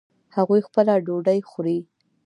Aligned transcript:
هغوی 0.35 0.61
خپله 0.67 0.93
ډوډۍ 1.05 1.39
خوري 1.49 1.77